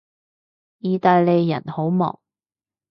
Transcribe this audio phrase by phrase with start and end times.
[0.79, 2.19] 意大利人好忙